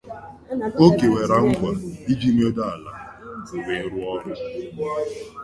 [0.83, 1.71] O kwekwara nkwà
[2.11, 2.91] iji mwedanala
[3.65, 4.31] wee rụọ ọrụ